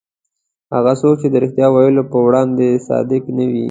[0.73, 3.59] هغه څوک چې د رښتیا ویلو په وړاندې صادق نه وي.